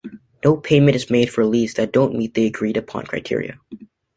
[0.43, 3.59] No payment is made for leads that don't meet the agreed upon criteria.